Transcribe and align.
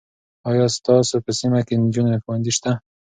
آیا 0.49 0.65
ستاسو 0.77 1.15
په 1.25 1.31
سیمه 1.39 1.59
کې 1.67 1.73
د 1.75 1.79
نجونو 1.83 2.21
ښوونځی 2.23 2.53
سته؟ 2.57 2.71